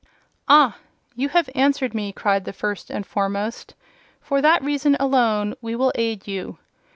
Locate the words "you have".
1.15-1.47